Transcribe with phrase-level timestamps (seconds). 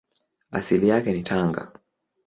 [0.51, 1.71] Asili yake ni Tanga.